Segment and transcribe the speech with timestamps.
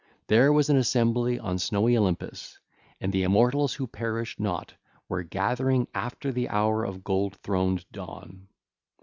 [0.25, 2.57] There was an assembly on snowy Olympus,
[2.99, 4.73] and the immortals who perish not
[5.07, 8.47] were gathering after the hour of gold throned Dawn.